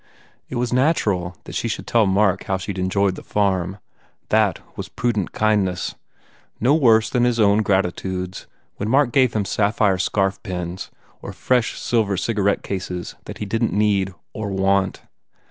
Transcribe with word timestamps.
It 0.49 0.55
was 0.55 0.73
natural 0.73 1.37
that 1.43 1.53
she 1.53 1.67
should 1.67 1.85
tell 1.85 2.07
Mark 2.07 2.45
how 2.45 2.57
she 2.57 2.73
d 2.73 2.81
enjoyed 2.81 3.13
the 3.13 3.21
farm. 3.23 3.77
That 4.29 4.57
was 4.75 4.89
prudent 4.89 5.31
kindness, 5.31 5.93
no 6.59 6.73
worse 6.73 7.07
than 7.07 7.23
his 7.23 7.39
own 7.39 7.61
gratitudes 7.61 8.47
when 8.77 8.89
Mark 8.89 9.11
gave 9.11 9.33
him 9.35 9.45
sapphire 9.45 9.99
scarf 9.99 10.41
pins 10.41 10.89
and 11.21 11.35
fresh 11.35 11.79
silver 11.79 12.17
cigarette 12.17 12.63
cases 12.63 13.13
that 13.25 13.37
he 13.37 13.45
didn 13.45 13.69
t 13.69 13.75
need 13.75 14.11
or 14.33 14.49
want. 14.49 15.03